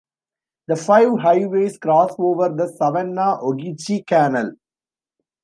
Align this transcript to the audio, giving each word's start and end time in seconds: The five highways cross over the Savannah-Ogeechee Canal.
The 0.67 0.75
five 0.75 1.19
highways 1.19 1.77
cross 1.77 2.13
over 2.17 2.49
the 2.49 2.67
Savannah-Ogeechee 2.69 4.07
Canal. 4.07 4.53